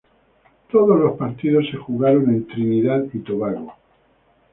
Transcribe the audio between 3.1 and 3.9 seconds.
y Tobago.